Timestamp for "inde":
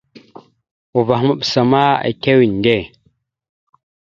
2.45-2.75